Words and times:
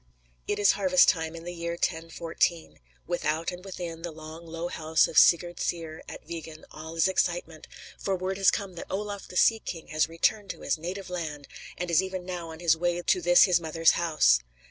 It 0.47 0.57
is 0.57 0.71
harvest 0.71 1.09
time 1.09 1.35
in 1.35 1.43
the 1.43 1.53
year 1.53 1.73
1014. 1.73 2.79
Without 3.05 3.51
and 3.51 3.63
within 3.63 4.01
the 4.01 4.09
long, 4.11 4.47
low 4.47 4.67
house 4.67 5.07
of 5.07 5.19
Sigurd 5.19 5.59
Syr, 5.59 6.01
at 6.09 6.27
Vigen, 6.27 6.65
all 6.71 6.95
is 6.95 7.07
excitement; 7.07 7.67
for 7.99 8.15
word 8.15 8.37
has 8.37 8.49
come 8.49 8.73
that 8.77 8.89
Olaf 8.89 9.27
the 9.27 9.37
sea 9.37 9.59
king 9.59 9.89
has 9.89 10.09
returned 10.09 10.49
to 10.49 10.61
his 10.61 10.75
native 10.79 11.11
land, 11.11 11.47
and 11.77 11.91
is 11.91 12.01
even 12.01 12.25
now 12.25 12.49
on 12.49 12.61
his 12.61 12.75
way 12.75 12.99
to 12.99 13.21
this 13.21 13.43
his 13.43 13.61
mother's 13.61 13.91
house. 13.91 14.39